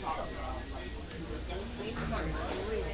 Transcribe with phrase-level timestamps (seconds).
[0.00, 0.28] Thank
[2.86, 2.87] you.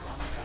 [0.00, 0.35] problem.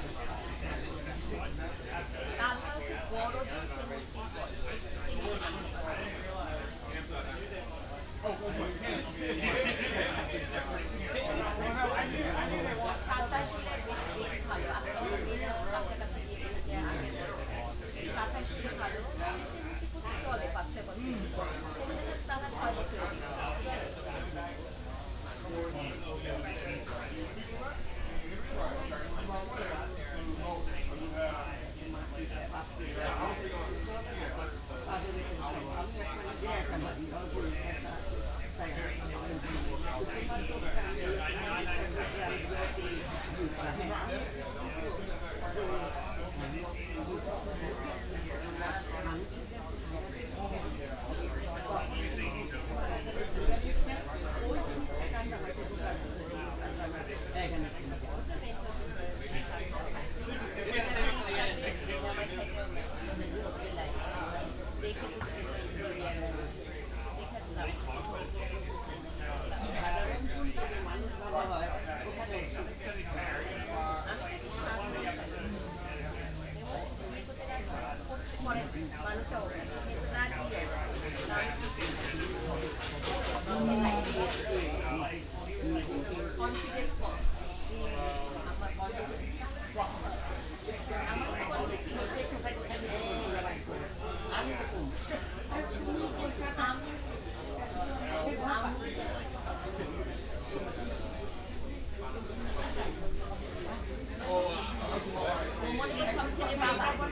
[106.57, 107.07] 大锅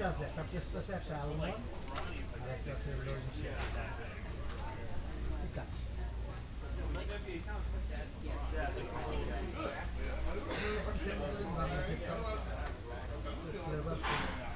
[0.00, 1.40] igazak, a biztatás állam,
[2.60, 3.44] ezzel szörülőn is
[5.42, 5.64] Mikor?
[10.92, 11.20] Köszönöm,
[13.84, 14.49] hogy